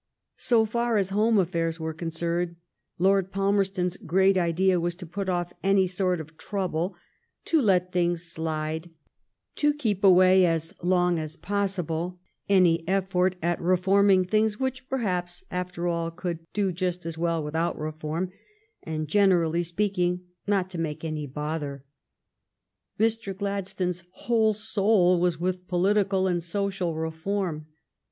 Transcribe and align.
So 0.37 0.65
far 0.65 0.97
as 0.97 1.09
home 1.11 1.37
affairs 1.37 1.79
were 1.79 1.93
concerned, 1.93 2.55
Lord 2.97 3.31
Palmer 3.31 3.63
ston's 3.63 3.97
great 3.97 4.35
idea 4.35 4.79
was 4.79 4.95
to 4.95 5.05
put 5.05 5.29
off 5.29 5.53
any 5.61 5.85
sort 5.85 6.19
of 6.19 6.37
trouble, 6.39 6.95
to 7.45 7.61
let 7.61 7.91
things 7.91 8.23
slide, 8.23 8.89
to 9.57 9.71
keep 9.75 10.03
away 10.03 10.43
as 10.43 10.73
long 10.81 11.19
as 11.19 11.35
possible 11.35 12.19
any 12.49 12.83
effort 12.87 13.35
at 13.43 13.61
reforming 13.61 14.23
things 14.23 14.59
which 14.59 14.89
perhaps 14.89 15.43
after 15.51 15.87
all 15.87 16.09
could 16.09 16.51
do 16.51 16.71
just 16.71 17.05
as 17.05 17.15
well 17.15 17.43
without 17.43 17.77
reform, 17.77 18.31
and, 18.81 19.07
gen 19.07 19.29
erally 19.29 19.63
speaking, 19.63 20.21
not 20.47 20.67
to 20.71 20.79
make 20.79 21.05
any 21.05 21.27
bother. 21.27 21.85
Mr. 22.99 23.37
Gladstone's 23.37 24.03
whole 24.09 24.53
soul 24.53 25.19
was 25.19 25.39
with 25.39 25.67
political 25.67 26.25
and 26.27 26.41
social 26.41 26.95
reform. 26.95 27.67